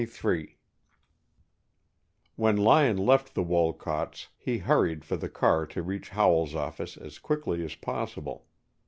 [0.03, 0.57] CHAPTER XXIII
[2.35, 7.19] When Lyon left the Wolcotts, he hurried for the car to reach Howell's office as
[7.19, 8.47] quickly as possible.